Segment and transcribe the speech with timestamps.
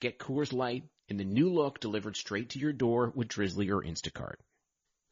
[0.00, 3.82] Get Coors Light in the new look delivered straight to your door with Drizly or
[3.82, 4.36] Instacart.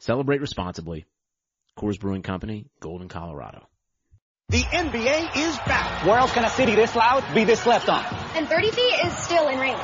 [0.01, 1.05] Celebrate responsibly.
[1.77, 3.67] Coors Brewing Company, Golden, Colorado.
[4.49, 6.07] The NBA is back.
[6.07, 8.03] Where else can a city this loud be this left on?
[8.35, 9.79] And 30 feet is still in range.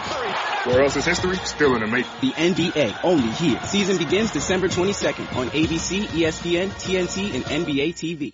[0.65, 2.11] Where else is history still in the making?
[2.23, 3.61] The NBA, only here.
[3.65, 8.33] Season begins December 22nd on ABC, ESPN, TNT, and NBA TV.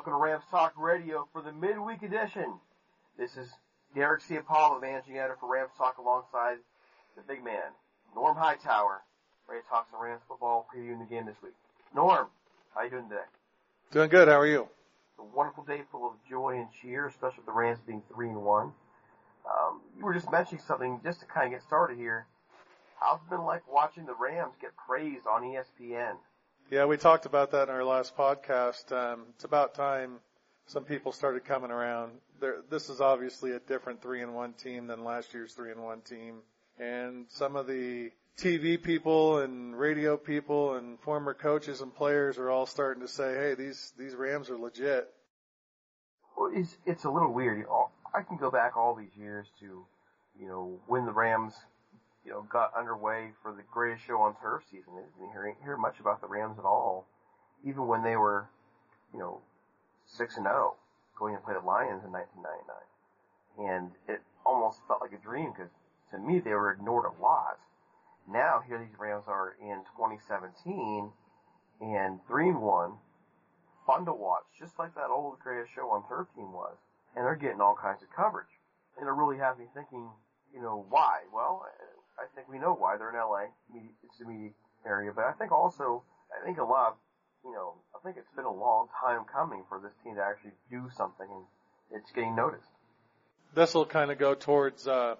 [0.00, 2.54] Welcome to Rams Talk Radio for the midweek edition.
[3.18, 3.50] This is
[3.94, 4.36] Derek C.
[4.36, 6.56] Apollo, managing editor for Rams Talk alongside
[7.16, 7.76] the big man,
[8.14, 9.02] Norm Hightower,
[9.46, 11.52] ready to talk some Rams football, previewing the game this week.
[11.94, 12.28] Norm,
[12.74, 13.20] how you doing today?
[13.90, 14.28] Doing good.
[14.28, 14.62] How are you?
[14.62, 18.30] It's a wonderful day full of joy and cheer, especially with the Rams being three
[18.30, 18.72] and one.
[19.44, 22.26] Um, you were just mentioning something just to kind of get started here.
[22.98, 26.14] How's it been like watching the Rams get praised on ESPN?
[26.70, 28.92] Yeah, we talked about that in our last podcast.
[28.92, 30.20] Um, it's about time
[30.66, 32.12] some people started coming around.
[32.40, 35.82] There, this is obviously a different three and one team than last year's three and
[35.82, 36.36] one team,
[36.78, 42.50] and some of the TV people and radio people and former coaches and players are
[42.50, 45.12] all starting to say, "Hey, these these Rams are legit."
[46.36, 47.66] Well, it's it's a little weird.
[48.14, 49.84] I can go back all these years to,
[50.38, 51.54] you know, when the Rams,
[52.30, 54.94] you know, got underway for the greatest show on turf season.
[54.94, 57.08] I didn't hear, hear much about the Rams at all,
[57.66, 58.46] even when they were,
[59.12, 59.40] you know,
[60.06, 60.76] six and zero
[61.18, 65.74] going to play the Lions in 1999, and it almost felt like a dream because
[66.12, 67.58] to me they were ignored a lot.
[68.30, 71.10] Now here these Rams are in 2017
[71.80, 72.92] and three and one,
[73.84, 76.78] fun to watch, just like that old greatest show on turf team was,
[77.16, 78.54] and they're getting all kinds of coverage,
[78.96, 80.08] and it really has me thinking,
[80.54, 81.20] you know, why?
[81.34, 81.66] Well,
[82.20, 82.96] I think we know why.
[82.96, 83.48] They're in LA,
[84.04, 84.50] it's the media
[84.86, 86.94] area, but I think also, I think a lot of,
[87.44, 90.52] you know, I think it's been a long time coming for this team to actually
[90.70, 91.44] do something, and
[91.98, 92.68] it's getting noticed.
[93.54, 95.16] This will kind of go towards uh,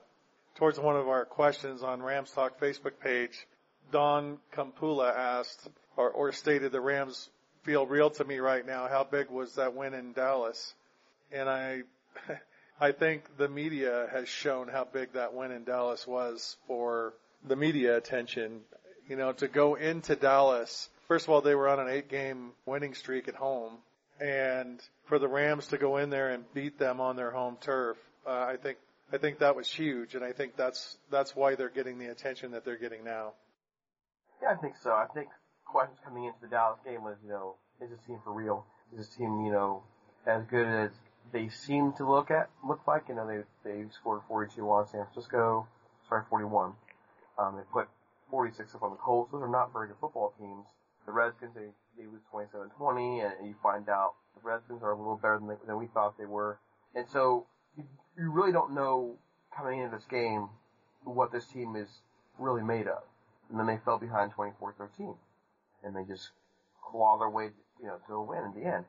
[0.55, 3.47] towards one of our questions on Rams Talk Facebook page.
[3.91, 7.31] Don Campula asked or, or stated the Rams
[7.63, 8.89] feel real to me right now.
[8.89, 10.75] How big was that win in Dallas?
[11.33, 11.83] And I,
[12.81, 17.13] I think the media has shown how big that win in Dallas was for
[17.47, 18.61] the media attention.
[19.07, 22.53] You know, to go into Dallas, first of all, they were on an eight game
[22.65, 23.75] winning streak at home.
[24.19, 27.99] And for the Rams to go in there and beat them on their home turf,
[28.27, 28.79] uh, I think,
[29.13, 30.15] I think that was huge.
[30.15, 33.33] And I think that's, that's why they're getting the attention that they're getting now.
[34.43, 34.91] Yeah, I think so.
[34.91, 35.29] I think
[35.67, 38.65] questions coming into the Dallas game was, you know, is this team for real?
[38.93, 39.83] Is this team, you know,
[40.27, 40.91] as good as
[41.33, 43.05] they seem to look at look like?
[43.09, 45.67] You know, they they scored 42 on San Francisco,
[46.09, 46.73] sorry, 41.
[47.39, 47.89] Um, they put
[48.31, 49.33] 46 up on the Colts.
[49.33, 50.67] Those are not very good football teams.
[51.07, 54.97] The Redskins they they lose 27-20, and, and you find out the Redskins are a
[54.97, 56.59] little better than they, than we thought they were.
[56.95, 57.47] And so
[57.77, 57.85] you,
[58.17, 59.17] you really don't know
[59.55, 60.49] coming into this game
[61.05, 61.89] what this team is
[62.39, 63.03] really made of.
[63.51, 65.17] and then they fell behind 24-13,
[65.85, 66.31] and they just
[66.83, 67.51] claw their way,
[67.81, 68.85] you know, to a win in the end.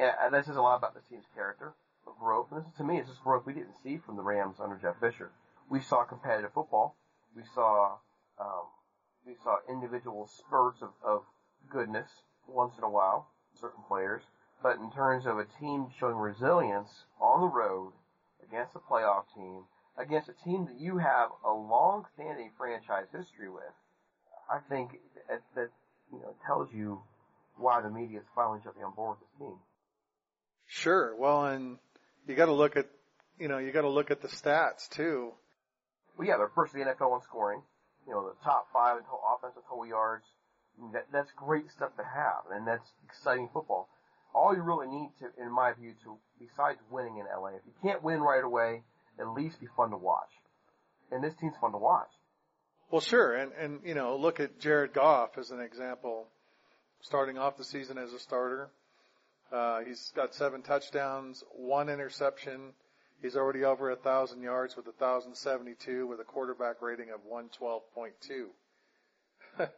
[0.00, 1.74] And that says a lot about this team's character,
[2.18, 4.56] growth, and this is, to me, it's just growth we didn't see from the Rams
[4.58, 5.30] under Jeff Fisher.
[5.68, 6.96] We saw competitive football.
[7.36, 7.98] We saw,
[8.40, 8.64] um,
[9.26, 11.22] we saw individual spurts of, of
[11.68, 12.08] goodness
[12.48, 13.28] once in a while,
[13.60, 14.22] certain players.
[14.62, 17.92] But in terms of a team showing resilience on the road
[18.42, 19.64] against a playoff team,
[19.98, 23.74] against a team that you have a long-standing franchise history with,
[24.50, 24.98] I think
[25.28, 25.70] that, that
[26.10, 27.02] you know tells you
[27.56, 29.58] why the media is finally jumping on board with this team.
[30.70, 31.16] Sure.
[31.16, 31.78] Well, and
[32.28, 32.86] you got to look at
[33.38, 35.32] you know you got to look at the stats too.
[36.16, 37.62] Well, yeah, they're first in the NFL in scoring.
[38.06, 40.24] You know, the top five in total offensive total yards.
[40.92, 43.88] That, that's great stuff to have, and that's exciting football.
[44.32, 47.72] All you really need to, in my view, to besides winning in LA, if you
[47.82, 48.82] can't win right away,
[49.18, 50.30] at least be fun to watch.
[51.10, 52.08] And this team's fun to watch.
[52.92, 56.28] Well, sure, and and you know, look at Jared Goff as an example.
[57.02, 58.70] Starting off the season as a starter,
[59.52, 62.72] uh, he's got seven touchdowns, one interception.
[63.22, 67.20] He's already over a thousand yards with a thousand seventy-two with a quarterback rating of
[67.26, 68.48] one twelve point two.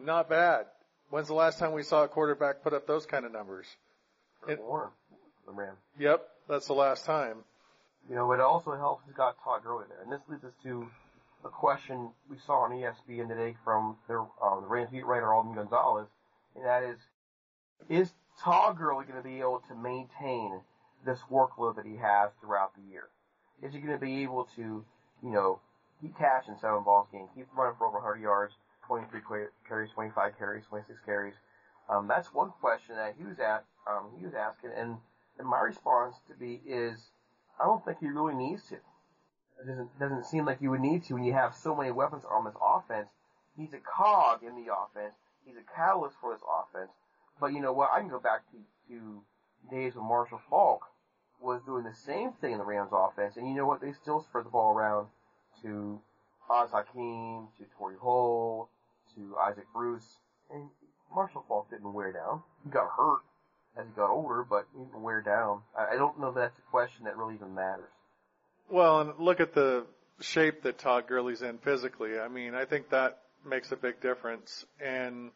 [0.00, 0.66] Not bad.
[1.10, 3.66] When's the last time we saw a quarterback put up those kind of numbers?
[4.46, 5.74] It, the Ram.
[5.98, 7.38] Yep, that's the last time.
[8.08, 10.86] You know, it also helps he's got Todd Gurley there, and this leads us to
[11.44, 15.54] a question we saw on ESPN today from their uh, the Rams beat writer Alden
[15.54, 16.06] Gonzalez,
[16.54, 16.98] and that is,
[17.88, 20.60] is Todd Gurley going to be able to maintain
[21.04, 23.08] this workload that he has throughout the year?
[23.62, 24.84] Is he going to be able to,
[25.22, 25.60] you know,
[26.00, 28.54] keep catching seven balls a game, keep running for over 100 yards,
[28.86, 29.20] 23
[29.66, 31.34] carries, 25 carries, 26 carries?
[31.88, 34.98] Um, that's one question that he was at, um, he was asking, and,
[35.38, 37.10] and my response to be is,
[37.60, 38.74] I don't think he really needs to.
[38.74, 42.22] It doesn't, doesn't seem like you would need to when you have so many weapons
[42.30, 43.08] on this offense.
[43.56, 45.14] He's a cog in the offense.
[45.44, 46.92] He's a catalyst for this offense.
[47.40, 47.90] But you know what?
[47.92, 48.58] I can go back to,
[48.92, 49.22] to
[49.70, 50.82] days when Marshall Faulk
[51.40, 53.80] was doing the same thing in the Rams offense, and you know what?
[53.80, 55.06] They still spread the ball around
[55.62, 56.00] to
[56.50, 58.68] Az Hakim, to Torry Holt,
[59.14, 60.16] to Isaac Bruce,
[60.52, 60.68] and
[61.14, 62.42] Marshall Faulk didn't wear down.
[62.64, 63.20] He got hurt
[63.78, 65.60] as he got older, but he didn't wear down.
[65.76, 67.90] I, I don't know if that's a question that really even matters.
[68.70, 69.86] Well, and look at the
[70.20, 72.18] shape that Todd Gurley's in physically.
[72.18, 74.66] I mean, I think that makes a big difference.
[74.84, 75.30] And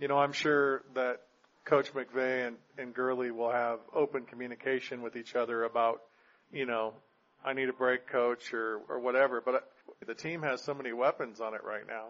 [0.00, 1.20] you know, I'm sure that
[1.64, 6.02] Coach McVay and, and Gurley will have open communication with each other about,
[6.52, 6.94] you know,
[7.44, 9.40] I need a break, coach, or or whatever.
[9.40, 9.68] But
[10.06, 12.08] the team has so many weapons on it right now.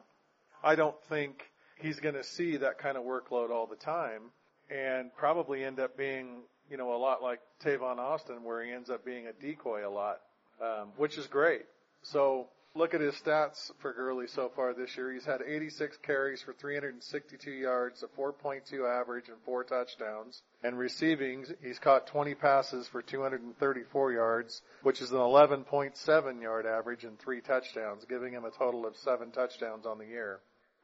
[0.63, 1.43] I don't think
[1.81, 4.23] he's going to see that kind of workload all the time,
[4.71, 8.91] and probably end up being, you know, a lot like Tavon Austin, where he ends
[8.91, 10.21] up being a decoy a lot,
[10.61, 11.63] um, which is great.
[12.03, 15.13] So Look at his stats for Gurley so far this year.
[15.13, 20.41] He's had 86 carries for 362 yards, a 4.2 average, and four touchdowns.
[20.63, 27.05] And receiving, he's caught 20 passes for 234 yards, which is an 11.7 yard average
[27.05, 30.41] and three touchdowns, giving him a total of seven touchdowns on the year.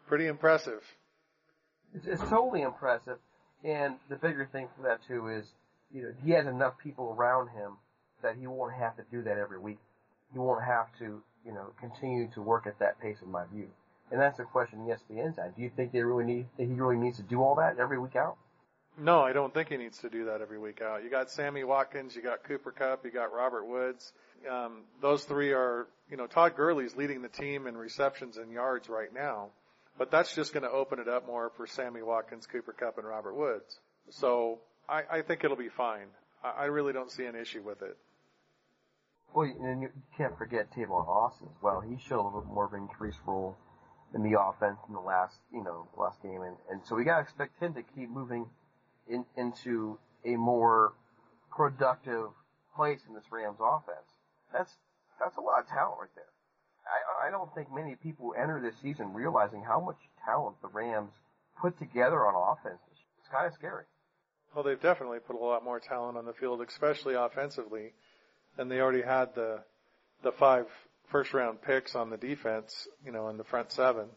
[0.06, 0.82] Pretty impressive.
[1.94, 3.16] It's, it's totally impressive.
[3.64, 5.46] And the bigger thing for that too is,
[5.90, 7.78] you know, he has enough people around him
[8.22, 9.78] that he won't have to do that every week.
[10.34, 13.68] He won't have to you know, continue to work at that pace in my view.
[14.10, 15.56] And that's the question ESPN's at.
[15.56, 18.16] Do you think they really need, he really needs to do all that every week
[18.16, 18.36] out?
[19.00, 21.04] No, I don't think he needs to do that every week out.
[21.04, 24.12] You got Sammy Watkins, you got Cooper Kupp, you got Robert Woods.
[24.50, 28.88] Um, those three are, you know, Todd Gurley's leading the team in receptions and yards
[28.88, 29.50] right now,
[29.98, 33.06] but that's just going to open it up more for Sammy Watkins, Cooper Kupp, and
[33.06, 33.78] Robert Woods.
[34.10, 36.06] So I, I think it'll be fine.
[36.42, 37.96] I, I really don't see an issue with it.
[39.34, 41.80] Well, and you can't forget Tavon Austin as well.
[41.80, 43.56] He showed a little bit more of an increased role
[44.14, 47.22] in the offense in the last, you know, last game, and, and so we gotta
[47.22, 48.46] expect him to keep moving
[49.06, 50.94] in, into a more
[51.54, 52.30] productive
[52.74, 54.08] place in this Rams offense.
[54.52, 54.72] That's
[55.20, 56.32] that's a lot of talent right there.
[56.86, 61.12] I, I don't think many people enter this season realizing how much talent the Rams
[61.60, 62.80] put together on offense.
[62.90, 63.84] It's kind of scary.
[64.54, 67.92] Well, they've definitely put a lot more talent on the field, especially offensively
[68.58, 69.60] and they already had the
[70.22, 70.66] the five
[71.10, 74.08] first round picks on the defense, you know, in the front seven.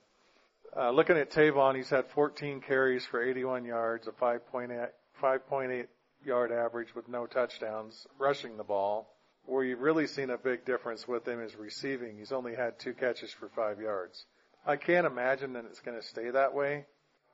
[0.76, 4.88] Uh, looking at Tavon, he's had 14 carries for 81 yards, a 5.8,
[5.22, 5.88] 5.8
[6.26, 9.14] yard average with no touchdowns, rushing the ball.
[9.46, 12.18] Where you've really seen a big difference with him is receiving.
[12.18, 14.26] He's only had two catches for five yards.
[14.66, 16.86] I can't imagine that it's going to stay that way.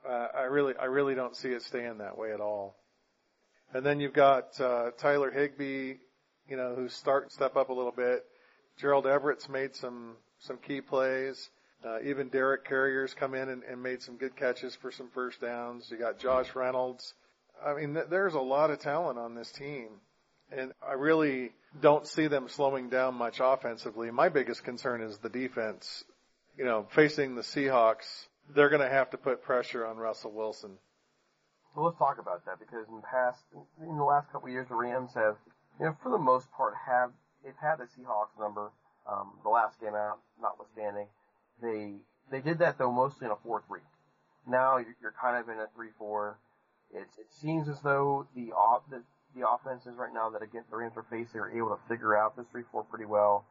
[0.08, 2.76] Uh, I really, I really don't see it staying that way at all.
[3.74, 5.96] And then you've got uh, Tyler Higbee
[6.48, 8.24] you know, who's starting to step up a little bit.
[8.78, 11.50] Gerald Everett's made some some key plays.
[11.84, 15.40] Uh, even Derek Carrier's come in and, and made some good catches for some first
[15.40, 15.88] downs.
[15.90, 17.14] You got Josh Reynolds.
[17.64, 19.88] I mean, th- there's a lot of talent on this team.
[20.50, 24.10] And I really don't see them slowing down much offensively.
[24.10, 26.04] My biggest concern is the defense.
[26.56, 30.78] You know, facing the Seahawks, they're going to have to put pressure on Russell Wilson.
[31.76, 33.38] Well, let's talk about that because in past,
[33.80, 35.36] in the last couple of years, the Rams have,
[35.78, 37.10] you know, for the most part, have
[37.44, 38.70] they've had the Seahawks number.
[39.10, 41.06] Um, the last game out, notwithstanding,
[41.62, 41.94] they
[42.30, 43.80] they did that though mostly in a four-three.
[44.46, 46.38] Now you're, you're kind of in a three-four.
[46.92, 49.02] It's it seems as though the off the,
[49.34, 52.36] the offenses right now that against the Rams are facing are able to figure out
[52.36, 53.46] this three-four pretty well.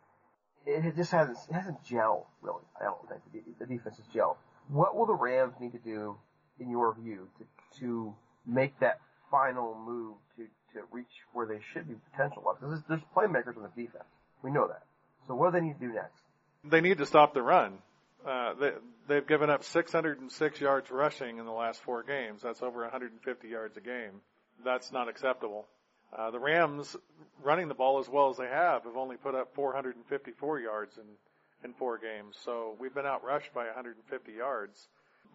[0.65, 2.63] It, it just hasn't it hasn't gelled really.
[2.79, 4.36] I don't think the, the defense is gelled.
[4.69, 6.17] What will the Rams need to do,
[6.60, 8.15] in your view, to to
[8.46, 9.00] make that
[9.31, 10.46] final move to
[10.91, 12.57] reach where they should be potential wise?
[12.62, 14.05] There's, there's playmakers on the defense.
[14.43, 14.84] We know that.
[15.27, 16.22] So what do they need to do next?
[16.63, 17.79] They need to stop the run.
[18.25, 18.72] Uh, they,
[19.07, 22.41] they've given up 606 yards rushing in the last four games.
[22.41, 24.22] That's over 150 yards a game.
[24.63, 25.67] That's not acceptable.
[26.15, 26.96] Uh, the Rams,
[27.43, 31.67] running the ball as well as they have, have only put up 454 yards in,
[31.67, 32.38] in four games.
[32.43, 34.88] So we've been outrushed by 150 yards.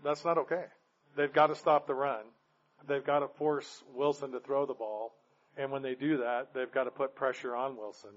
[0.02, 0.64] That's not okay.
[1.16, 2.24] They've got to stop the run.
[2.88, 5.14] They've got to force Wilson to throw the ball.
[5.56, 8.10] And when they do that, they've got to put pressure on Wilson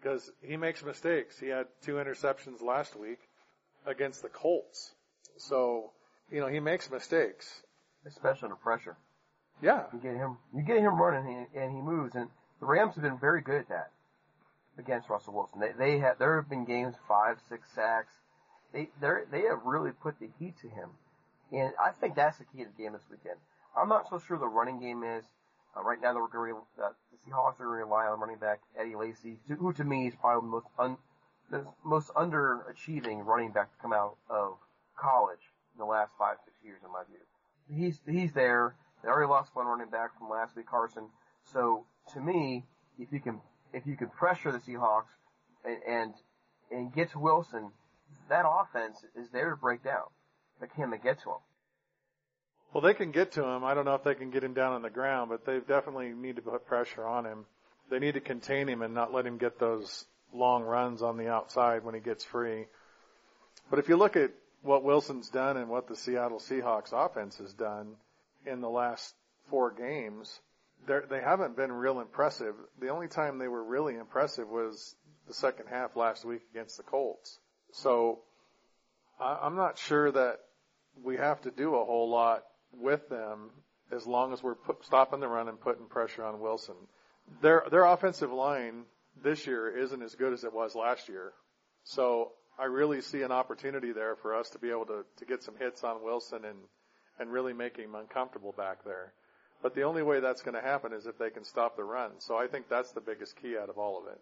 [0.00, 1.38] because he makes mistakes.
[1.38, 3.18] He had two interceptions last week
[3.86, 4.92] against the Colts.
[5.36, 5.92] So,
[6.30, 7.62] you know, he makes mistakes.
[8.06, 8.96] Especially under pressure.
[9.62, 9.84] Yeah.
[9.92, 12.28] You get him, you get him running and he, and he moves and
[12.60, 13.90] the Rams have been very good at that
[14.78, 15.60] against Russell Wilson.
[15.60, 18.12] They, they have, there have been games, five, six sacks.
[18.72, 20.90] They, they're, they have really put the heat to him.
[21.52, 23.36] And I think that's the key to the game this weekend.
[23.76, 25.24] I'm not so sure the running game is.
[25.76, 28.94] Uh, right now, they're uh, the Seahawks are going to rely on running back Eddie
[28.94, 30.96] Lacy, who to me is probably the most un,
[31.50, 34.56] the most underachieving running back to come out of
[34.96, 37.18] college in the last five six years, in my view.
[37.68, 38.76] He's he's there.
[39.02, 41.08] They already lost one running back from last week, Carson.
[41.52, 42.64] So to me,
[42.98, 43.40] if you can
[43.72, 45.12] if you can pressure the Seahawks
[45.64, 46.14] and and,
[46.70, 47.72] and get to Wilson,
[48.28, 50.06] that offense is there to break down.
[50.60, 51.42] But can they get to him?
[52.74, 53.62] Well, they can get to him.
[53.62, 56.08] I don't know if they can get him down on the ground, but they definitely
[56.08, 57.46] need to put pressure on him.
[57.88, 61.28] They need to contain him and not let him get those long runs on the
[61.28, 62.66] outside when he gets free.
[63.70, 67.52] But if you look at what Wilson's done and what the Seattle Seahawks offense has
[67.52, 67.94] done
[68.44, 69.14] in the last
[69.50, 70.40] four games,
[70.88, 72.56] they haven't been real impressive.
[72.80, 74.96] The only time they were really impressive was
[75.28, 77.38] the second half last week against the Colts.
[77.70, 78.18] So
[79.20, 80.40] I'm not sure that
[81.04, 82.42] we have to do a whole lot
[82.80, 83.50] with them
[83.92, 86.74] as long as we're put, stopping the run and putting pressure on Wilson.
[87.40, 88.84] Their their offensive line
[89.22, 91.32] this year isn't as good as it was last year.
[91.84, 95.42] So I really see an opportunity there for us to be able to, to get
[95.42, 96.58] some hits on Wilson and,
[97.18, 99.12] and really make him uncomfortable back there.
[99.62, 102.12] But the only way that's going to happen is if they can stop the run.
[102.18, 104.20] So I think that's the biggest key out of all of it.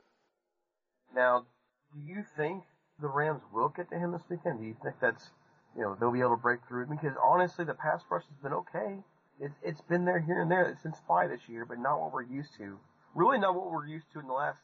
[1.14, 1.46] Now,
[1.94, 2.62] do you think
[3.00, 4.60] the Rams will get to him this weekend?
[4.60, 5.30] Do you think that's
[5.76, 6.86] you know, they'll be able to break through.
[6.86, 8.98] Because honestly, the pass rush has been okay.
[9.40, 10.76] It's it's been there here and there.
[10.82, 12.78] Been spy this year, but not what we're used to.
[13.14, 14.58] Really, not what we're used to in the last,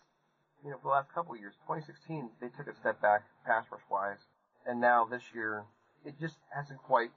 [0.64, 1.54] you know, for the last couple of years.
[1.66, 4.18] 2016, they took a step back pass rush wise,
[4.66, 5.64] and now this year,
[6.04, 7.10] it just hasn't quite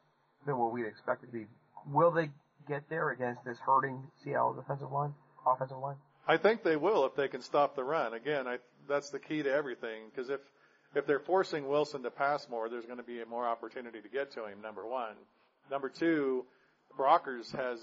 [0.46, 1.46] been what we'd expect to be.
[1.88, 2.32] Will they
[2.68, 5.14] get there against this hurting Seattle defensive line,
[5.46, 5.98] offensive line?
[6.28, 8.14] I think they will if they can stop the run.
[8.14, 8.58] Again, I,
[8.88, 10.10] that's the key to everything.
[10.10, 10.42] Because if
[10.96, 14.32] if they're forcing Wilson to pass more, there's going to be more opportunity to get
[14.34, 15.16] to him, number one.
[15.70, 16.46] Number two,
[16.98, 17.80] Brockers has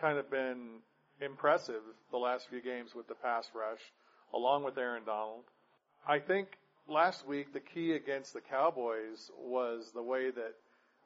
[0.00, 0.78] kind of been
[1.20, 3.80] impressive the last few games with the pass rush,
[4.32, 5.44] along with Aaron Donald.
[6.06, 6.48] I think
[6.88, 10.54] last week the key against the Cowboys was the way that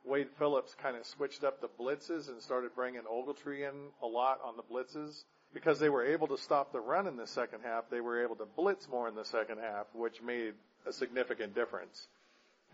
[0.05, 4.39] Wade Phillips kind of switched up the blitzes and started bringing Ogletree in a lot
[4.45, 5.25] on the blitzes.
[5.55, 8.37] Because they were able to stop the run in the second half, they were able
[8.37, 10.53] to blitz more in the second half, which made
[10.87, 12.07] a significant difference.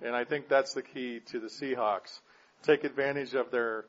[0.03, 2.21] And I think that's the key to the Seahawks.
[2.63, 3.85] Take advantage of their,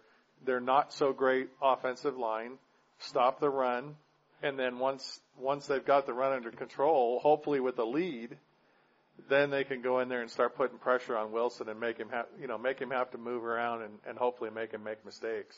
[0.45, 2.57] their not so great offensive line,
[3.00, 3.95] stop the run,
[4.43, 8.38] and then once, once they've got the run under control, hopefully with a lead,
[9.29, 12.10] then they can go in there and start putting pressure on Wilson and make him
[12.10, 15.03] have, you know, make him have to move around and, and hopefully make him make
[15.05, 15.57] mistakes.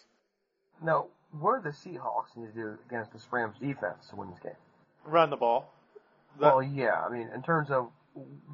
[0.81, 4.39] Now, what do the Seahawks need to do against the Rams defense to win this
[4.39, 4.53] game?
[5.05, 5.73] Run the ball.
[6.39, 7.01] The, well, yeah.
[7.01, 7.89] I mean, in terms of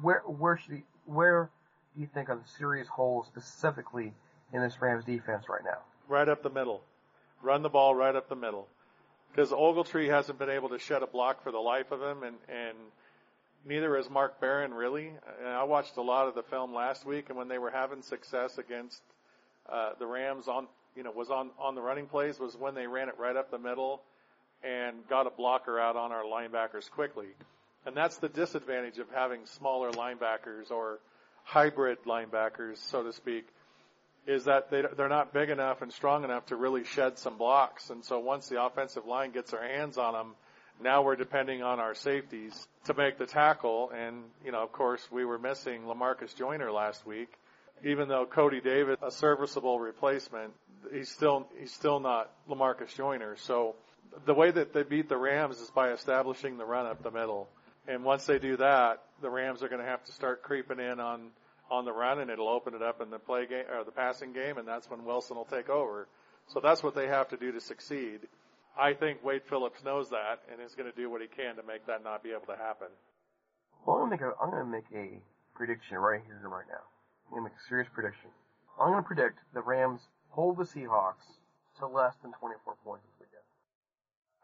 [0.00, 1.50] where where should he, where
[1.94, 4.12] do you think are the serious holes specifically
[4.52, 5.78] in this Rams defense right now?
[6.08, 6.82] Right up the middle.
[7.42, 8.68] Run the ball right up the middle.
[9.30, 12.36] Because Ogletree hasn't been able to shed a block for the life of him, and
[12.48, 12.76] and
[13.64, 15.12] neither is Mark Barron really.
[15.40, 18.02] And I watched a lot of the film last week, and when they were having
[18.02, 19.02] success against
[19.70, 20.66] uh, the Rams on,
[20.96, 23.50] you know, was on on the running plays was when they ran it right up
[23.50, 24.02] the middle
[24.62, 27.28] and got a blocker out on our linebackers quickly.
[27.86, 31.00] And that's the disadvantage of having smaller linebackers or
[31.44, 33.46] hybrid linebackers, so to speak,
[34.26, 37.90] is that they, they're not big enough and strong enough to really shed some blocks.
[37.90, 40.34] And so once the offensive line gets their hands on them,
[40.82, 43.90] now we're depending on our safeties to make the tackle.
[43.94, 47.28] And, you know, of course, we were missing Lamarcus Joyner last week.
[47.84, 50.52] Even though Cody Davis, a serviceable replacement,
[50.92, 53.36] he's still, he's still not Lamarcus Joyner.
[53.36, 53.74] So
[54.24, 57.48] the way that they beat the Rams is by establishing the run up the middle.
[57.86, 61.00] And once they do that, the Rams are going to have to start creeping in
[61.00, 61.30] on,
[61.70, 64.32] on the run and it'll open it up in the play game or the passing
[64.32, 66.08] game and that's when Wilson will take over.
[66.48, 68.20] So that's what they have to do to succeed.
[68.76, 71.62] I think Wade Phillips knows that and is going to do what he can to
[71.62, 72.88] make that not be able to happen.
[73.86, 75.20] Well, I'm going to make a, I'm going to make a
[75.54, 76.82] prediction right here and right now.
[77.28, 78.30] I'm going to make a serious prediction.
[78.80, 80.00] I'm going to predict the Rams
[80.30, 81.38] hold the Seahawks
[81.78, 83.46] to less than 24 points this weekend.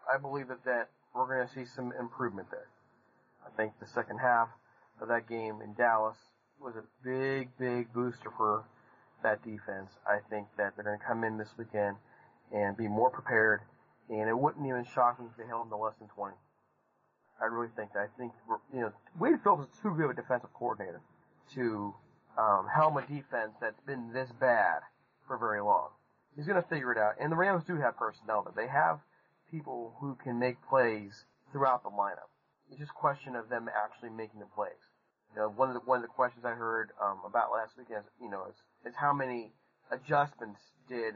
[0.07, 2.69] I believe that, that we're going to see some improvement there.
[3.45, 4.49] I think the second half
[5.01, 6.17] of that game in Dallas
[6.61, 8.65] was a big, big booster for
[9.23, 9.91] that defense.
[10.07, 11.97] I think that they're going to come in this weekend
[12.53, 13.61] and be more prepared
[14.11, 16.35] and it wouldn't even shock me if they held them to less than 20.
[17.41, 18.01] I really think that.
[18.01, 18.33] I think,
[18.75, 21.01] you know, Wade Phillips is too good of a defensive coordinator
[21.55, 21.95] to
[22.37, 24.81] um, helm a defense that's been this bad
[25.27, 25.89] for very long.
[26.37, 27.15] He's going to figure it out.
[27.21, 28.67] And the Rams do have personnel there.
[28.67, 28.99] They have
[29.51, 32.31] people who can make plays throughout the lineup.
[32.71, 34.79] It's just a question of them actually making the plays.
[35.35, 37.89] You know, one of the one of the questions I heard um, about last week
[37.91, 39.53] is, you know, is, is how many
[39.91, 41.15] adjustments did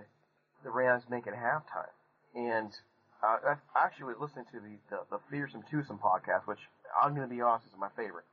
[0.62, 1.94] the Rams make at halftime?
[2.34, 2.70] And
[3.22, 6.60] uh, I actually was listening to the, the, the Fearsome Twosome podcast, which
[7.00, 8.26] I'm going to be honest is my favorite.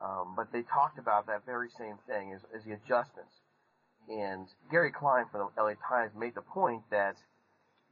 [0.00, 3.36] Um, but they talked about that very same thing is, is the adjustments.
[4.08, 7.16] And Gary Klein from the LA Times made the point that,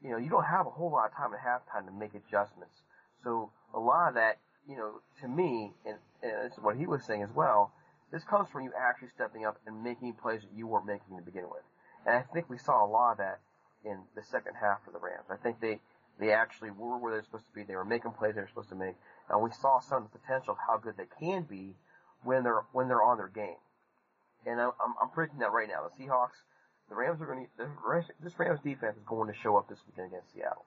[0.02, 2.74] you know, you don't have a whole lot of time at halftime to make adjustments.
[3.22, 6.86] So a lot of that, you know, to me, and, and this is what he
[6.86, 7.72] was saying as well,
[8.12, 11.22] this comes from you actually stepping up and making plays that you weren't making to
[11.22, 11.64] begin with.
[12.06, 13.40] And I think we saw a lot of that
[13.84, 15.26] in the second half for the Rams.
[15.30, 15.80] I think they
[16.20, 17.62] they actually were where they're supposed to be.
[17.62, 18.96] They were making plays they were supposed to make,
[19.30, 21.74] and we saw some of the potential of how good they can be
[22.24, 23.60] when they're when they're on their game.
[24.46, 25.88] And I'm I'm predicting that right now.
[25.88, 26.38] The Seahawks,
[26.88, 27.64] the Rams are going to
[28.22, 30.64] this Rams defense is going to show up this weekend against Seattle.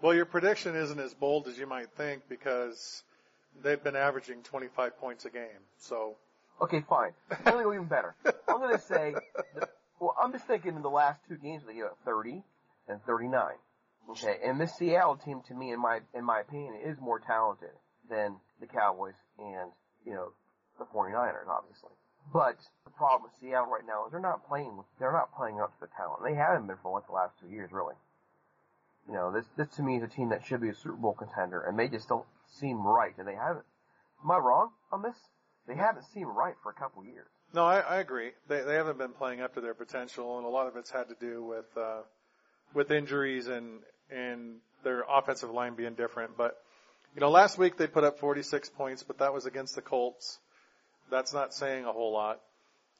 [0.00, 3.04] Well, your prediction isn't as bold as you might think because
[3.62, 5.62] they've been averaging 25 points a game.
[5.78, 6.16] So.
[6.60, 7.12] Okay, fine.
[7.30, 8.14] I'm going to go even better.
[8.46, 9.14] I'm going to say,
[9.58, 12.42] that, well, I'm just thinking in the last two games they gave up 30
[12.88, 13.42] and 39.
[14.10, 17.70] Okay, and this Seattle team, to me, in my in my opinion, is more talented
[18.10, 19.70] than the Cowboys and
[20.04, 20.32] you know
[20.78, 21.90] the 49ers, obviously.
[22.32, 25.72] But the problem with Seattle right now is they're not playing they're not playing up
[25.74, 26.22] to the talent.
[26.24, 27.94] They haven't been for like the last two years, really.
[29.08, 31.14] You know, this this to me is a team that should be a Super Bowl
[31.14, 32.26] contender, and they just don't
[32.58, 33.64] seem right, and they haven't.
[34.24, 35.16] Am I wrong on this?
[35.66, 37.28] They haven't seemed right for a couple years.
[37.54, 38.30] No, I, I agree.
[38.48, 41.08] They they haven't been playing up to their potential, and a lot of it's had
[41.08, 42.00] to do with uh,
[42.74, 46.36] with injuries and and their offensive line being different.
[46.36, 46.56] But
[47.14, 50.38] you know, last week they put up 46 points, but that was against the Colts.
[51.10, 52.40] That's not saying a whole lot.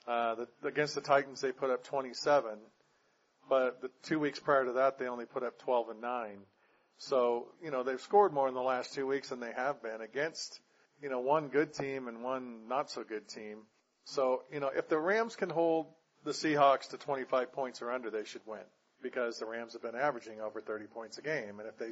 [0.07, 2.59] Uh, the, against the Titans they put up 27,
[3.49, 6.39] but the two weeks prior to that they only put up 12 and 9.
[7.03, 10.01] So, you know, they've scored more in the last two weeks than they have been
[10.01, 10.61] against,
[11.03, 13.63] you know, one good team and one not so good team.
[14.05, 15.89] So, you know, if the Rams can hold
[16.23, 18.63] the Seahawks to 25 points or under, they should win
[19.03, 21.59] because the Rams have been averaging over 30 points a game.
[21.59, 21.91] And if they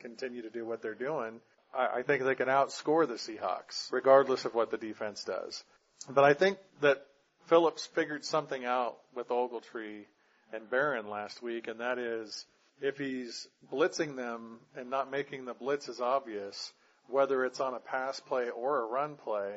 [0.00, 1.40] continue to do what they're doing,
[1.76, 5.62] I, I think they can outscore the Seahawks, regardless of what the defense does.
[6.08, 7.04] But I think that
[7.44, 10.06] Phillips figured something out with Ogletree
[10.54, 12.46] and Barron last week, and that is
[12.80, 16.72] if he's blitzing them and not making the blitz as obvious,
[17.08, 19.56] whether it's on a pass play or a run play,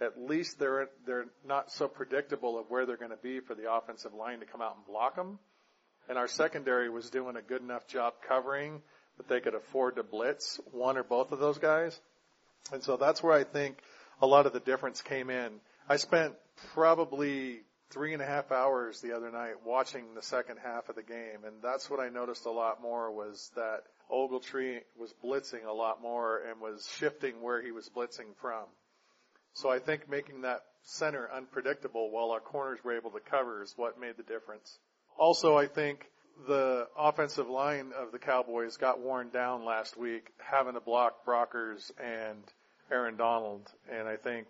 [0.00, 3.72] at least they're they're not so predictable of where they're going to be for the
[3.72, 5.38] offensive line to come out and block them
[6.08, 8.82] and our secondary was doing a good enough job covering
[9.16, 11.98] that they could afford to blitz one or both of those guys.
[12.72, 13.78] And so that's where I think
[14.20, 15.52] a lot of the difference came in.
[15.88, 16.34] I spent
[16.74, 21.02] probably three and a half hours the other night watching the second half of the
[21.02, 25.72] game, and that's what I noticed a lot more was that Ogletree was blitzing a
[25.72, 28.64] lot more and was shifting where he was blitzing from.
[29.54, 33.72] So I think making that center unpredictable while our corners were able to cover is
[33.76, 34.78] what made the difference.
[35.18, 36.06] Also, I think
[36.46, 41.90] the offensive line of the Cowboys got worn down last week, having to block Brockers
[41.98, 42.38] and
[42.92, 44.46] Aaron Donald, and I think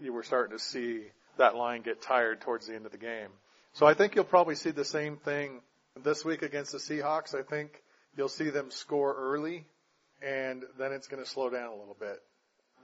[0.00, 1.04] you were starting to see
[1.38, 3.28] that line get tired towards the end of the game.
[3.74, 5.60] So I think you'll probably see the same thing
[6.02, 7.34] this week against the Seahawks.
[7.34, 7.82] I think
[8.16, 9.66] you'll see them score early,
[10.22, 12.20] and then it's going to slow down a little bit.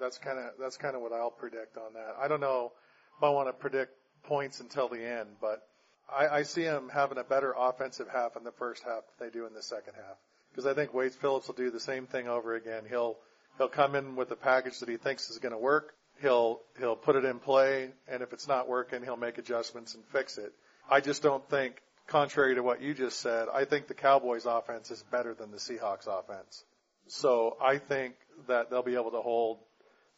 [0.00, 2.16] That's kind of that's kind of what I'll predict on that.
[2.20, 2.72] I don't know
[3.16, 3.92] if I want to predict
[4.24, 5.66] points until the end, but
[6.08, 9.32] I, I see them having a better offensive half in the first half than they
[9.32, 10.16] do in the second half.
[10.50, 12.84] Because I think Wade Phillips will do the same thing over again.
[12.88, 13.16] He'll
[13.58, 15.94] he'll come in with a package that he thinks is going to work.
[16.20, 20.04] He'll he'll put it in play, and if it's not working, he'll make adjustments and
[20.06, 20.52] fix it.
[20.90, 24.90] I just don't think, contrary to what you just said, I think the Cowboys' offense
[24.90, 26.64] is better than the Seahawks' offense.
[27.06, 28.14] So I think
[28.48, 29.58] that they'll be able to hold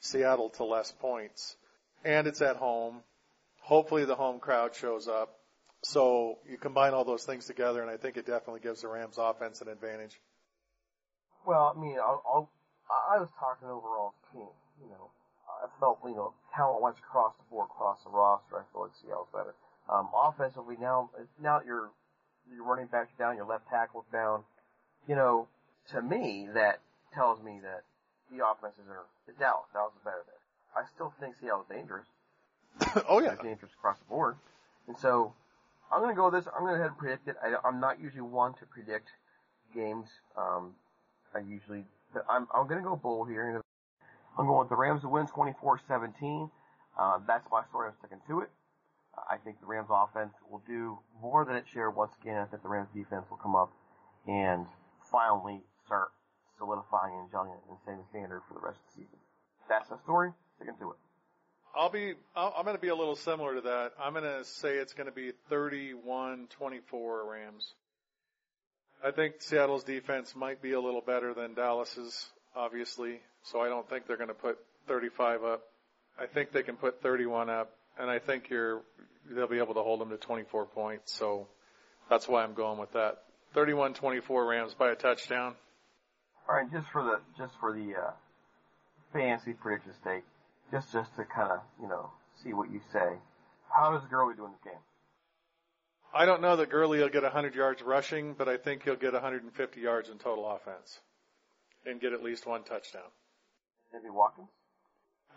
[0.01, 1.57] Seattle to less points.
[2.05, 3.03] And it's at home.
[3.61, 5.37] Hopefully the home crowd shows up.
[5.83, 9.17] So you combine all those things together, and I think it definitely gives the Rams
[9.19, 10.19] offense an advantage.
[11.47, 12.51] Well, I mean, I'll, I'll,
[13.11, 14.49] I was talking overall team.
[14.83, 15.11] You know,
[15.63, 19.29] I felt, you know, talent-wise across the board, across the roster, I feel like Seattle's
[19.33, 19.55] better.
[19.89, 21.11] Um, offensively, now,
[21.43, 21.91] now that your
[22.51, 24.43] your running back's down, your left tackle's down,
[25.07, 25.47] you know,
[25.93, 26.81] to me, that
[27.15, 27.83] tells me that
[28.31, 29.07] the offenses are
[29.39, 29.67] Dallas.
[29.73, 30.83] Dallas is better there.
[30.83, 32.07] I still think Seattle's dangerous.
[33.09, 34.37] oh yeah, They're dangerous across the board.
[34.89, 35.33] And so
[35.93, 36.53] I'm to go with this.
[36.55, 37.37] I'm to go ahead and predict it.
[37.43, 39.09] I, I'm not usually one to predict
[39.75, 40.09] games.
[40.37, 40.75] Um,
[41.35, 43.63] I usually, but I'm I'm to go bold here.
[44.39, 46.51] I'm going with the Rams to win 24-17.
[46.99, 47.89] Uh, that's my story.
[47.89, 48.51] I'm sticking to it.
[49.29, 52.39] I think the Rams offense will do more than its shared once again.
[52.39, 53.71] I think the Rams defense will come up
[54.27, 54.67] and
[55.11, 56.09] finally start
[56.59, 59.19] solidifying and gelling and setting the standard for the rest of the season.
[59.69, 60.33] That's my story.
[60.57, 60.97] Sticking to it.
[61.75, 63.93] I'll be, I'll, I'm going to be a little similar to that.
[64.01, 66.49] I'm going to say it's going to be 31-24
[67.29, 67.75] Rams.
[69.05, 73.21] I think Seattle's defense might be a little better than Dallas's, obviously.
[73.43, 74.59] So I don't think they're going to put
[74.89, 75.63] 35 up.
[76.19, 78.83] I think they can put 31 up, and I think you're
[79.31, 81.13] they'll be able to hold them to 24 points.
[81.13, 81.47] So
[82.09, 83.23] that's why I'm going with that.
[83.55, 85.55] 31-24 Rams by a touchdown.
[86.49, 88.11] All right, just for the just for the uh,
[89.13, 90.25] fancy prediction sake,
[90.73, 92.11] just just to kind of you know
[92.43, 93.09] see what you say.
[93.77, 94.83] How does Gurley do in this game?
[96.13, 99.13] I don't know that Gurley will get 100 yards rushing, but I think he'll get
[99.13, 100.99] 150 yards in total offense
[101.87, 103.09] and get at least one touchdown.
[103.93, 104.49] Maybe Watkins.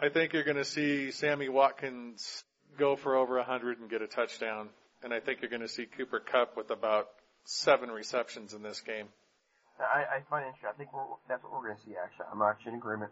[0.01, 2.43] I think you're going to see Sammy Watkins
[2.77, 4.69] go for over 100 and get a touchdown,
[5.03, 7.07] and I think you're going to see Cooper Kupp with about
[7.45, 9.07] seven receptions in this game.
[9.79, 10.69] I, I find it interesting.
[10.69, 11.93] I think we're, that's what we're going to see.
[11.97, 13.11] Actually, I'm actually in agreement.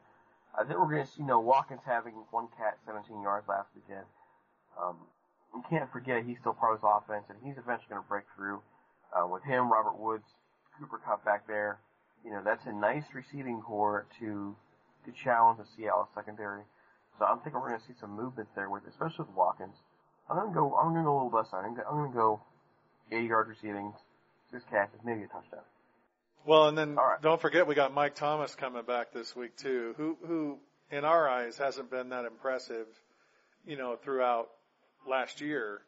[0.57, 3.69] I think we're going to see, you know, Watkins having one cat 17 yards last
[3.73, 4.05] weekend.
[4.77, 4.97] Um,
[5.55, 8.25] you can't forget he's still part of his offense, and he's eventually going to break
[8.35, 8.61] through.
[9.11, 10.27] Uh, with him, Robert Woods,
[10.79, 11.79] Cooper Kupp back there,
[12.23, 14.55] you know, that's a nice receiving corps to
[15.05, 16.63] to challenge the Seattle secondary.
[17.17, 19.75] So I'm thinking we're going to see some movement there with, especially with Watkins.
[20.29, 20.75] I'm going to go.
[20.75, 21.47] I'm going to go a little less.
[21.53, 22.41] I'm going to go
[23.11, 23.93] 80 yards receiving,
[24.51, 25.65] six catches, maybe a touchdown.
[26.45, 27.21] Well, and then right.
[27.21, 30.57] don't forget we got Mike Thomas coming back this week too, who who
[30.89, 32.87] in our eyes hasn't been that impressive,
[33.65, 34.49] you know, throughout
[35.07, 35.81] last year.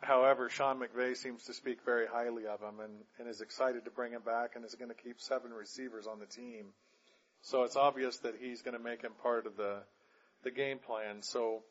[0.00, 3.90] However, Sean McVay seems to speak very highly of him and, and is excited to
[3.90, 6.66] bring him back and is going to keep seven receivers on the team.
[7.42, 9.82] So it's obvious that he's going to make him part of the
[10.42, 11.22] the game plan.
[11.22, 11.62] So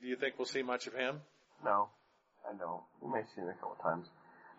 [0.00, 1.20] do you think we'll see much of him?
[1.64, 1.88] No,
[2.48, 2.82] I don't.
[3.00, 4.06] We may see him a couple of times.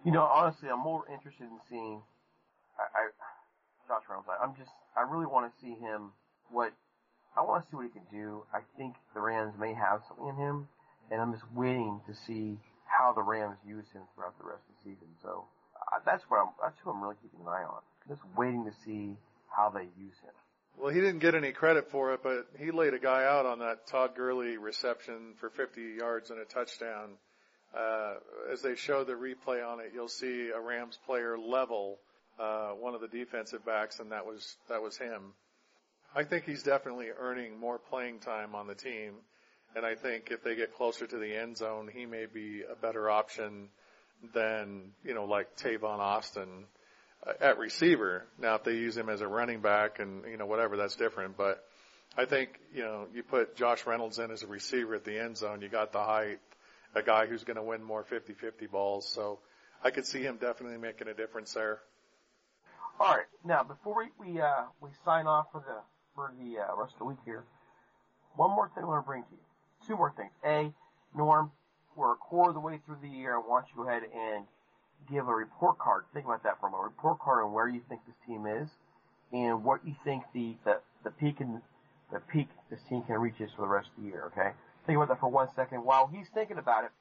[0.06, 2.02] You know, honestly, I'm more interested in seeing.
[2.78, 3.10] I, I
[3.88, 4.30] Josh Reynolds.
[4.30, 4.72] I, I'm just.
[4.96, 6.12] I really want to see him.
[6.52, 6.72] What
[7.36, 8.44] I want to see what he can do.
[8.54, 10.68] I think the Rams may have something in him,
[11.12, 12.58] and I'm just waiting to see
[12.90, 15.08] how the Rams use him throughout the rest of the season.
[15.22, 16.50] So uh, that's what I'm.
[16.62, 17.82] That's who I'm really keeping an eye on.
[18.08, 19.16] Just waiting to see
[19.50, 20.34] how they use him.
[20.78, 23.60] Well, he didn't get any credit for it, but he laid a guy out on
[23.60, 27.18] that Todd Gurley reception for 50 yards and a touchdown.
[27.78, 28.16] Uh,
[28.52, 32.00] as they show the replay on it, you'll see a Rams player level
[32.40, 35.34] uh, one of the defensive backs, and that was that was him.
[36.16, 39.16] I think he's definitely earning more playing time on the team,
[39.76, 42.76] and I think if they get closer to the end zone, he may be a
[42.76, 43.70] better option
[44.34, 46.66] than you know like Tavon Austin
[47.26, 48.26] uh, at receiver.
[48.40, 51.38] Now, if they use him as a running back and you know whatever, that's different.
[51.38, 51.64] But
[52.18, 55.38] I think you know you put Josh Reynolds in as a receiver at the end
[55.38, 56.40] zone, you got the height,
[56.96, 59.08] a guy who's going to win more 50-50 balls.
[59.08, 59.40] So
[59.84, 61.80] I could see him definitely making a difference there.
[63.00, 63.26] All right.
[63.46, 65.82] Now, before we we, uh, we sign off for the
[66.16, 67.46] for the uh, rest of the week here,
[68.36, 69.49] one more thing I want to bring to you.
[69.90, 70.30] Two more things.
[70.46, 70.72] A,
[71.18, 71.50] Norm,
[71.96, 73.34] we're a quarter of the way through the year.
[73.34, 74.46] I want you to go ahead and
[75.10, 76.06] give a report card.
[76.14, 76.94] Think about that for a moment.
[76.96, 78.70] Report card on where you think this team is
[79.34, 83.50] and what you think the the, the peak the peak this team can reach is
[83.56, 84.30] for the rest of the year.
[84.30, 84.54] Okay,
[84.86, 85.84] think about that for one second.
[85.84, 86.92] While he's thinking about it,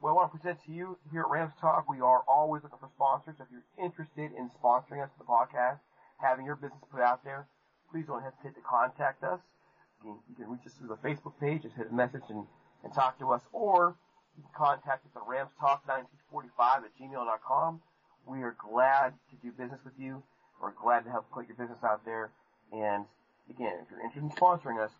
[0.00, 2.80] what I want to present to you here at Rams Talk, we are always looking
[2.80, 3.36] for sponsors.
[3.38, 5.80] If you're interested in sponsoring us for the podcast,
[6.16, 7.44] having your business put out there,
[7.92, 9.40] please don't hesitate to contact us.
[10.04, 12.46] You can, reach us through the Facebook page, just hit a message and,
[12.84, 13.96] and talk to us, or
[14.36, 17.80] you can contact us at ramstalk1945 at gmail.com.
[18.26, 20.22] We are glad to do business with you.
[20.60, 22.30] We're glad to help put your business out there.
[22.72, 23.04] And
[23.48, 24.92] again, if you're interested in sponsoring us,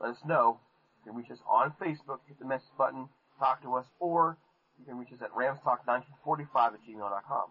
[0.00, 0.60] let us know.
[1.04, 4.36] You can reach us on Facebook, hit the message button, talk to us, or
[4.78, 7.48] you can reach us at ramstalk1945 at gmail.com.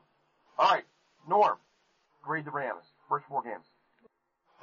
[0.60, 0.86] Alright,
[1.28, 1.58] Norm,
[2.24, 2.84] grade the Rams.
[3.10, 3.66] First four games.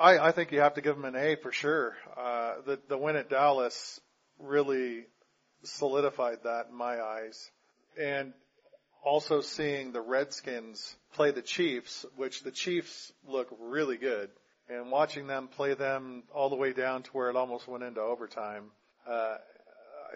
[0.02, 1.94] I, I think you have to give them an A for sure.
[2.16, 4.00] Uh, the, the win at Dallas
[4.40, 5.04] really
[5.62, 7.50] solidified that in my eyes.
[8.00, 8.32] And
[9.04, 14.30] also seeing the Redskins play the Chiefs, which the Chiefs look really good,
[14.68, 18.00] and watching them play them all the way down to where it almost went into
[18.00, 18.64] overtime,
[19.08, 19.36] uh,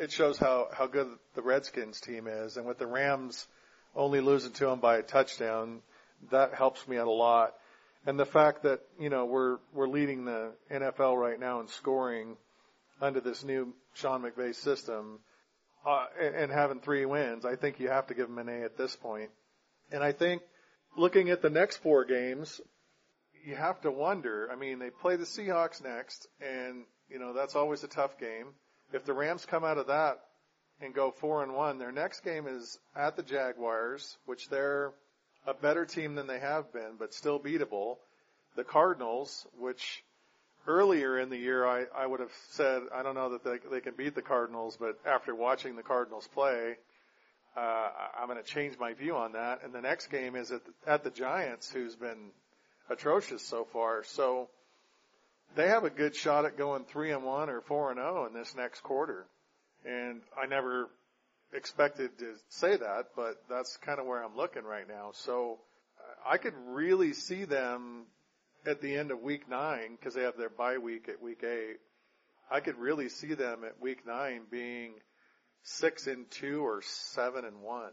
[0.00, 2.56] it shows how, how good the Redskins team is.
[2.56, 3.46] And with the Rams
[3.94, 5.80] only losing to them by a touchdown,
[6.32, 7.54] that helps me out a lot.
[8.06, 12.36] And the fact that, you know, we're, we're leading the NFL right now in scoring
[13.00, 15.18] under this new Sean McVay system,
[15.84, 18.64] uh, and, and having three wins, I think you have to give them an A
[18.64, 19.30] at this point.
[19.90, 20.42] And I think
[20.96, 22.60] looking at the next four games,
[23.44, 27.56] you have to wonder, I mean, they play the Seahawks next, and, you know, that's
[27.56, 28.46] always a tough game.
[28.92, 30.20] If the Rams come out of that
[30.80, 34.92] and go four and one, their next game is at the Jaguars, which they're
[35.46, 37.96] a better team than they have been, but still beatable.
[38.56, 40.02] The Cardinals, which
[40.66, 43.80] earlier in the year I, I would have said I don't know that they, they
[43.80, 46.76] can beat the Cardinals, but after watching the Cardinals play,
[47.56, 47.88] uh,
[48.20, 49.60] I'm going to change my view on that.
[49.64, 52.30] And the next game is at the, at the Giants, who's been
[52.90, 54.04] atrocious so far.
[54.04, 54.48] So
[55.54, 58.34] they have a good shot at going three and one or four and zero in
[58.34, 59.26] this next quarter.
[59.84, 60.90] And I never
[61.52, 65.10] expected to say that, but that's kind of where I'm looking right now.
[65.12, 65.58] So
[65.98, 68.06] uh, I could really see them
[68.66, 71.76] at the end of week nine, because they have their bye week at week eight.
[72.50, 74.94] I could really see them at week nine being
[75.62, 77.92] six and two or seven and one.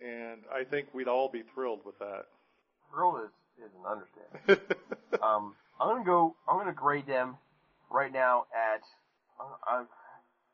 [0.00, 2.26] And I think we'd all be thrilled with that.
[2.92, 4.78] Thrilled is, is an understatement.
[5.22, 7.36] um, I'm gonna go, I'm gonna grade them
[7.90, 8.82] right now at,
[9.40, 9.86] I'm, I'm,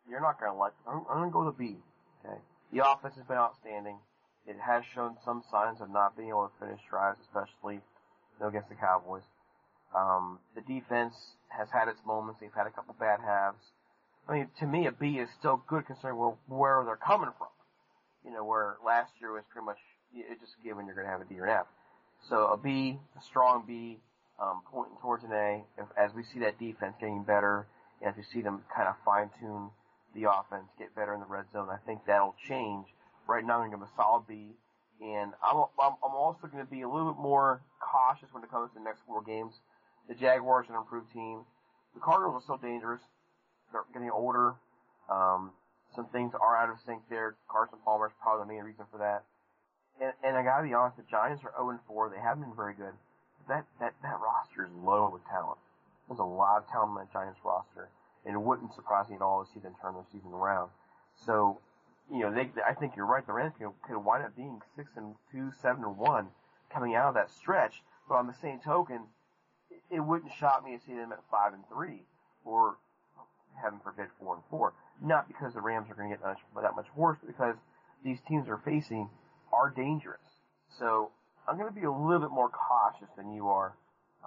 [0.08, 1.76] you're not gonna like, I'm, I'm gonna go with a B.
[2.24, 2.38] Okay.
[2.72, 3.98] The offense has been outstanding.
[4.46, 7.80] It has shown some signs of not being able to finish drives, especially
[8.40, 9.22] you against the Cowboys.
[9.94, 11.14] Um, the defense
[11.48, 12.40] has had its moments.
[12.40, 13.62] They've had a couple bad halves.
[14.28, 17.48] I mean, to me, a B is still good considering where, where they're coming from.
[18.24, 19.78] You know, where last year was pretty much,
[20.14, 21.66] it just given you're going to have a D or an F.
[22.28, 23.98] So a B, a strong B,
[24.40, 27.66] um, pointing towards an A, if, as we see that defense getting better,
[28.00, 29.70] and as we see them kind of fine tune
[30.14, 32.86] the offense, get better in the red zone, I think that'll change.
[33.26, 34.54] Right now, I'm going to B,
[35.00, 38.50] and I'm, I'm, I'm also going to be a little bit more cautious when it
[38.50, 39.54] comes to the next four games.
[40.08, 41.44] The Jaguars are an improved team.
[41.94, 43.00] The Cardinals are still dangerous.
[43.72, 44.54] They're getting older.
[45.08, 45.52] Um,
[45.94, 47.36] some things are out of sync there.
[47.48, 49.24] Carson Palmer is probably the main reason for that.
[50.00, 52.10] And, and I gotta be honest, the Giants are 0 4.
[52.10, 52.96] They haven't been very good.
[53.48, 55.58] That, that, that roster is loaded with talent.
[56.08, 57.88] There's a lot of talent on that Giants roster.
[58.24, 60.70] And it wouldn't surprise me at all to see them turn their season around.
[61.26, 61.58] So,
[62.10, 63.26] you know, they, I think you're right.
[63.26, 66.28] The Rams could, could wind up being 6 and 2, 7 and 1
[66.72, 67.82] coming out of that stretch.
[68.08, 69.06] But on the same token,
[69.90, 72.02] it wouldn't shock me to see them at five and three,
[72.44, 72.76] or
[73.62, 74.72] heaven forbid four and four.
[75.00, 77.56] Not because the Rams are going to get much, that much worse, but because
[78.04, 79.08] these teams are facing
[79.52, 80.40] are dangerous.
[80.78, 81.10] So
[81.46, 83.74] I'm going to be a little bit more cautious than you are.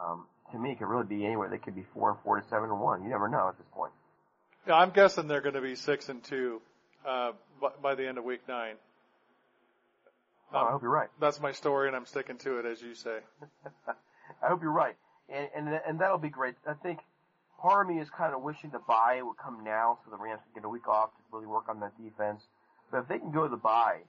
[0.01, 1.49] Um, to me, it could really be anywhere.
[1.49, 3.03] They could be four and four to seven and one.
[3.03, 3.91] You never know at this point.
[4.67, 6.62] Yeah, I'm guessing they're going to be six and two
[7.08, 7.31] uh,
[7.62, 8.75] by, by the end of week nine.
[10.53, 11.10] Um, oh, I hope you're right.
[11.19, 13.19] That's my story, and I'm sticking to it, as you say.
[14.43, 14.95] I hope you're right
[15.29, 16.55] and and and that'll be great.
[16.67, 16.99] I think
[17.62, 20.41] part of me is kind of wishing the bye would come now, so the Rams
[20.43, 22.43] can get a week off to really work on that defense.
[22.91, 24.01] But if they can go to the bye,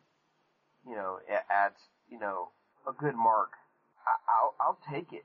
[0.86, 1.76] you know, at, at
[2.10, 2.50] you know
[2.86, 3.52] a good mark,
[4.06, 5.24] I, I'll I'll take it.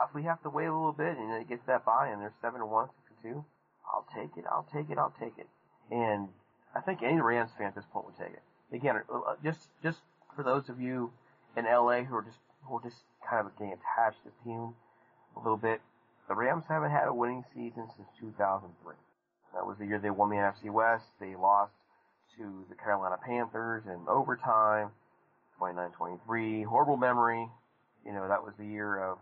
[0.00, 2.32] If we have to wait a little bit and it gets that bye and they're
[2.40, 3.44] seven and one, six and two,
[3.86, 4.44] I'll take it.
[4.50, 4.98] I'll take it.
[4.98, 5.46] I'll take it.
[5.90, 6.28] And
[6.74, 8.42] I think any Rams fan at this point would take it.
[8.74, 9.98] Again, uh, just just
[10.34, 11.12] for those of you
[11.56, 12.96] in LA who are just who are just
[13.28, 14.74] kind of getting attached to the team
[15.36, 15.80] a little bit.
[16.28, 18.94] The Rams haven't had a winning season since 2003.
[19.54, 21.04] That was the year they won the NFC West.
[21.20, 21.72] They lost
[22.36, 24.90] to the Carolina Panthers in overtime,
[25.60, 26.66] 29-23.
[26.66, 27.48] Horrible memory.
[28.04, 29.18] You know, that was the year of,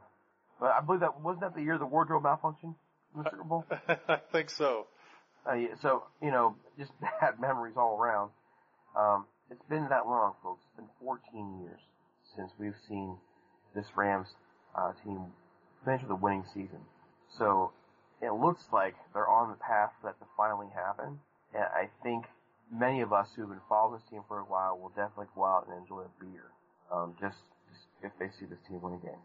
[0.61, 2.75] but I believe that, wasn't that the year the wardrobe malfunction?
[3.14, 3.64] in the Super Bowl?
[4.09, 4.87] I think so.
[5.49, 8.31] Uh, yeah, so you know, just bad memories all around.
[8.99, 10.62] Um, it's been that long, folks.
[10.67, 11.81] It's been 14 years
[12.37, 13.17] since we've seen
[13.75, 14.29] this Rams
[14.75, 15.27] uh, team
[15.85, 16.81] finish with a winning season.
[17.38, 17.73] So
[18.23, 21.19] it looks like they're on the path for that to finally happen.
[21.53, 22.25] And I think
[22.73, 25.67] many of us who've been following this team for a while will definitely go out
[25.69, 26.51] and enjoy a beer,
[26.90, 27.37] um, just,
[27.71, 29.23] just if they see this team win a game.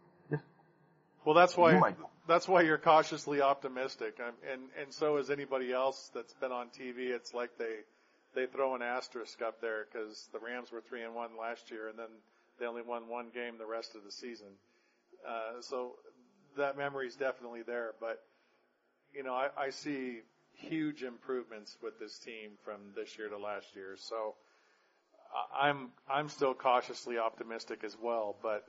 [1.24, 5.30] Well, that's why You might- that's why you're cautiously optimistic, I'm, and and so is
[5.30, 7.10] anybody else that's been on TV.
[7.10, 7.80] It's like they
[8.34, 11.88] they throw an asterisk up there because the Rams were three and one last year,
[11.88, 12.08] and then
[12.58, 14.46] they only won one game the rest of the season.
[15.26, 15.96] Uh, so
[16.56, 18.22] that memory's definitely there, but
[19.12, 20.20] you know I, I see
[20.54, 23.96] huge improvements with this team from this year to last year.
[23.96, 24.36] So
[25.34, 28.64] I- I'm I'm still cautiously optimistic as well, but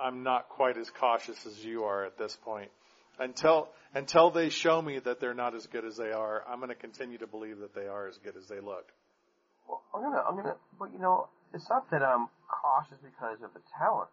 [0.00, 2.70] I'm not quite as cautious as you are at this point.
[3.18, 6.70] Until until they show me that they're not as good as they are, I'm going
[6.70, 8.90] to continue to believe that they are as good as they look.
[9.68, 13.54] Well, I'm gonna, I'm gonna, but you know, it's not that I'm cautious because of
[13.54, 14.10] the talent.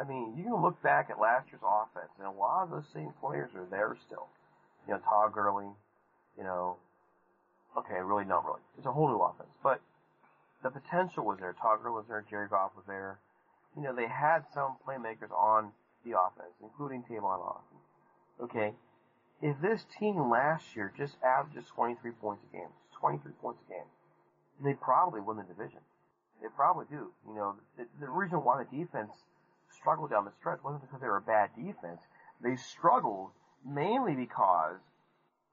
[0.00, 2.88] I mean, you can look back at last year's offense, and a lot of those
[2.94, 4.26] same players are there still.
[4.88, 5.68] You know, Todd Gurley,
[6.38, 6.76] you know,
[7.76, 8.64] okay, really not really.
[8.78, 9.80] It's a whole new offense, but
[10.62, 11.54] the potential was there.
[11.60, 13.18] Todd Gurley was there, Jared Goff was there.
[13.76, 15.72] You know, they had some playmakers on
[16.04, 17.78] the offense, including Tavon Austin.
[18.40, 18.72] Okay,
[19.40, 23.88] if this team last year just averages 23 points a game, 23 points a game,
[24.64, 25.80] they probably win the division.
[26.40, 27.10] They probably do.
[27.26, 29.12] You know, the, the reason why the defense
[29.70, 32.00] struggled down the stretch wasn't because they were a bad defense.
[32.42, 33.30] They struggled
[33.64, 34.78] mainly because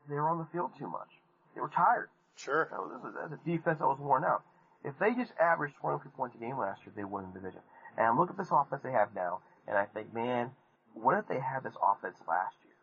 [0.07, 1.09] they were on the field too much.
[1.55, 2.09] They were tired.
[2.35, 2.67] Sure.
[2.71, 4.43] That was, that was a defense that was worn out.
[4.83, 7.61] If they just averaged 23 points a game last year, they win the division.
[7.97, 10.51] And I look at this offense they have now, and I think, man,
[10.93, 12.75] what if they had this offense last year?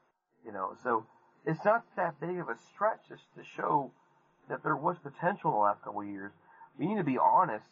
[0.45, 1.07] You know, so
[1.45, 3.92] it's not that big of a stretch just to show
[4.49, 6.33] that there was potential in the last couple of years.
[6.79, 7.66] We need to be honest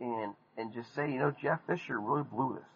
[0.00, 2.68] and and just say, you know, Jeff Fisher really blew this.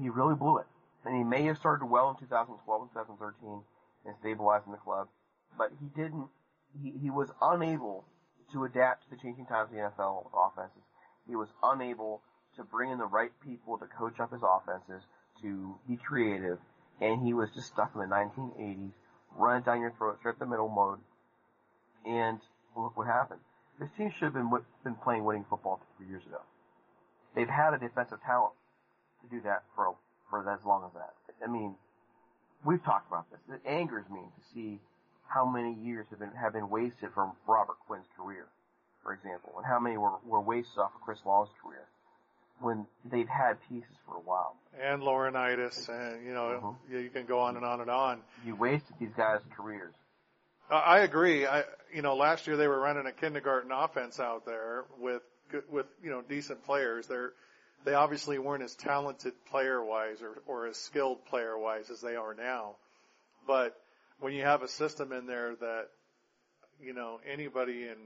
[0.00, 0.66] He really blew it.
[1.04, 3.62] And he may have started well in 2012 and 2013
[4.06, 5.08] and stabilizing the club,
[5.56, 6.28] but he didn't.
[6.82, 8.04] He he was unable
[8.52, 10.82] to adapt to the changing times of the NFL offenses.
[11.28, 12.22] He was unable
[12.56, 15.02] to bring in the right people to coach up his offenses,
[15.42, 16.58] to be creative,
[17.00, 18.92] and he was just stuck in the 1980s,
[19.36, 20.98] run it down your throat, straight the middle mode,
[22.06, 22.40] and
[22.76, 23.40] look what happened.
[23.78, 24.50] This team should have been
[24.84, 26.40] been playing winning football three years ago.
[27.34, 28.54] They've had a defensive talent
[29.22, 29.94] to do that for
[30.30, 31.12] for as long as that.
[31.44, 31.74] I mean,
[32.64, 33.40] we've talked about this.
[33.52, 34.80] It angers me to see
[35.28, 38.46] how many years have been have been wasted from Robert Quinn's career,
[39.02, 41.84] for example, and how many were, were wasted off of Chris Long's career
[42.60, 44.56] when they've had pieces for a while.
[44.82, 46.72] And Laurinaitis, and you know, uh-huh.
[46.90, 48.20] you, you can go on and on and on.
[48.44, 49.94] You wasted these guys' careers.
[50.70, 51.46] I I agree.
[51.46, 51.64] I,
[51.94, 55.86] you know, last year they were running a kindergarten offense out there with, good- with,
[56.02, 57.06] you know, decent players.
[57.06, 57.32] They're,
[57.84, 62.16] they obviously weren't as talented player wise or, or as skilled player wise as they
[62.16, 62.76] are now.
[63.46, 63.76] But
[64.18, 65.86] when you have a system in there that,
[66.82, 67.96] you know, anybody in,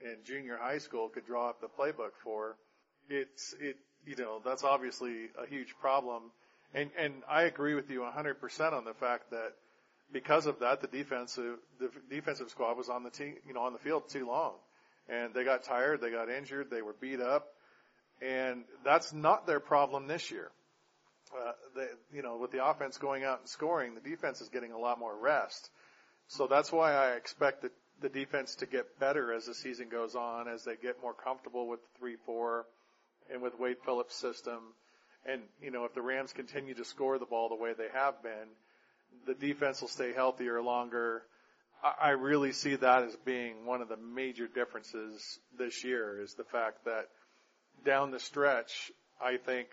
[0.00, 2.56] in junior high school could draw up the playbook for,
[3.08, 6.30] it's, it, you know, that's obviously a huge problem.
[6.74, 9.52] And, and I agree with you 100% on the fact that
[10.12, 13.72] because of that, the defensive the defensive squad was on the team, you know, on
[13.72, 14.52] the field too long,
[15.08, 17.48] and they got tired, they got injured, they were beat up,
[18.22, 20.50] and that's not their problem this year.
[21.34, 24.72] Uh, they, you know, with the offense going out and scoring, the defense is getting
[24.72, 25.70] a lot more rest.
[26.28, 30.14] So that's why I expect the, the defense to get better as the season goes
[30.14, 32.64] on, as they get more comfortable with the three-four
[33.32, 34.74] and with Wade Phillips' system.
[35.24, 38.22] And you know, if the Rams continue to score the ball the way they have
[38.22, 38.48] been,
[39.26, 41.22] the defense will stay healthier longer.
[42.00, 46.44] I really see that as being one of the major differences this year is the
[46.44, 47.08] fact that
[47.84, 49.68] down the stretch, I think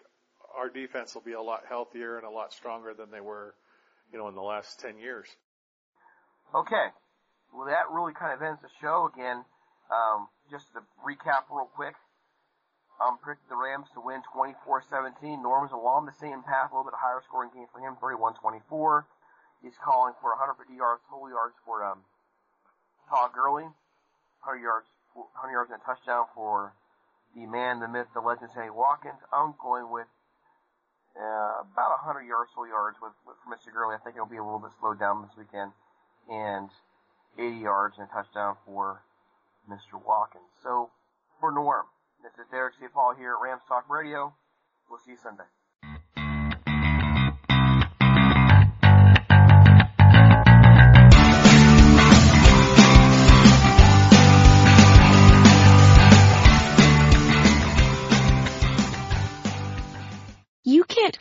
[0.56, 3.56] our defense will be a lot healthier and a lot stronger than they were,
[4.12, 5.28] you know, in the last 10 years.
[6.54, 6.88] Okay.
[7.54, 9.44] Well, that really kind of ends the show again.
[9.90, 11.96] Um, just to recap real quick.
[13.04, 15.44] I'm predicting the Rams to win 24-17.
[15.44, 19.04] Norman's along the same path, a little bit higher scoring game for him, 31-24.
[19.60, 22.08] He's calling for 150 yards, total yards for um,
[23.12, 23.68] Todd Gurley,
[24.44, 26.76] 100 yards, 100 yards and a touchdown for
[27.36, 29.20] the man, the myth, the legend, Sammy Watkins.
[29.32, 30.08] I'm going with
[31.20, 33.72] uh, about 100 yards, total yards with, with for Mr.
[33.72, 33.96] Gurley.
[33.96, 35.72] I think it'll be a little bit slowed down this weekend,
[36.32, 36.72] and
[37.38, 39.04] 80 yards and a touchdown for
[39.70, 40.00] Mr.
[40.00, 40.50] Watkins.
[40.62, 40.92] So
[41.40, 41.86] for Norm,
[42.24, 42.88] this is Derek C.
[42.88, 44.34] Paul here at Rams Talk Radio.
[44.90, 45.44] We'll see you Sunday.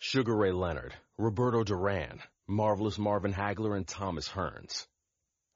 [0.00, 4.86] Sugar Ray Leonard, Roberto Duran, Marvelous Marvin Hagler, and Thomas Hearns.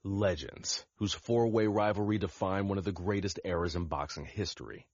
[0.02, 4.88] Legends, whose four-way rivalry defined one of the greatest eras in boxing history.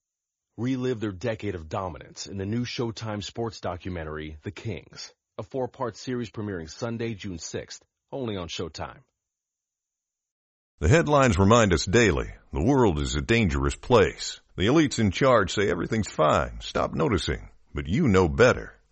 [0.55, 5.97] Relive their decade of dominance in the new Showtime sports documentary, The Kings, a four-part
[5.97, 7.79] series premiering Sunday, June 6th,
[8.11, 8.99] only on Showtime.
[10.77, 14.41] The headlines remind us daily, the world is a dangerous place.
[14.57, 18.78] The elites in charge say everything's fine, stop noticing, but you know better.